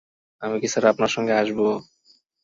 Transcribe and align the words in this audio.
আমি 0.41 0.55
কি 0.61 0.67
স্যার 0.67 0.85
আপনার 0.87 1.11
সঙ্গে 1.15 1.33
আসব? 1.33 1.59